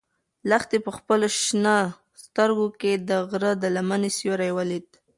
[0.49, 1.75] لښتې په خپلو شنه
[2.23, 4.87] سترګو کې د غره د لمنې سیوری ولید.